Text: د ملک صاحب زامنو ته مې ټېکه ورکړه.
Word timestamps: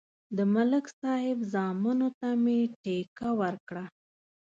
د 0.37 0.39
ملک 0.53 0.85
صاحب 0.99 1.39
زامنو 1.53 2.09
ته 2.19 2.29
مې 2.43 2.59
ټېکه 2.83 3.29
ورکړه. 3.41 3.85